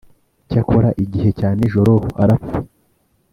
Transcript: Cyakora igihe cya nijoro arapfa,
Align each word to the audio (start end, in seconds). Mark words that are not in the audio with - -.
Cyakora 0.49 0.89
igihe 1.03 1.29
cya 1.37 1.49
nijoro 1.57 1.93
arapfa, 2.23 2.57